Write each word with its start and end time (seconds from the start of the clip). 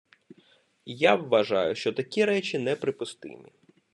Я 0.93 1.15
вважаю, 1.15 1.75
що 1.75 1.93
такі 1.93 2.25
речі 2.25 2.59
неприпустимі. 2.59 3.49